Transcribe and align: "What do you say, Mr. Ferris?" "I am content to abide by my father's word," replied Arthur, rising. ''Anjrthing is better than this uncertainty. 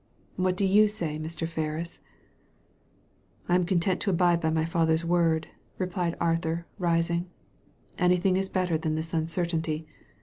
"What 0.45 0.57
do 0.57 0.65
you 0.65 0.87
say, 0.87 1.19
Mr. 1.19 1.47
Ferris?" 1.47 2.01
"I 3.47 3.53
am 3.53 3.65
content 3.67 3.99
to 4.01 4.09
abide 4.09 4.39
by 4.39 4.49
my 4.49 4.65
father's 4.65 5.05
word," 5.05 5.49
replied 5.77 6.17
Arthur, 6.19 6.65
rising. 6.79 7.29
''Anjrthing 7.99 8.35
is 8.35 8.49
better 8.49 8.79
than 8.79 8.95
this 8.95 9.13
uncertainty. 9.13 9.85